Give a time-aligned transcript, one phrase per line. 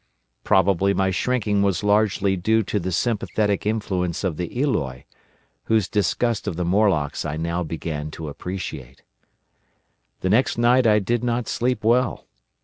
[0.43, 5.03] Probably my shrinking was largely due to the sympathetic influence of the Eloi,
[5.65, 9.03] whose disgust of the Morlocks I now began to appreciate.
[10.21, 12.25] "The next night I did not sleep well.